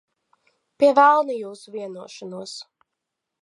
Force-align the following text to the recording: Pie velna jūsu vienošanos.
Pie 0.83 0.89
velna 0.99 1.35
jūsu 1.35 1.75
vienošanos. 1.75 2.57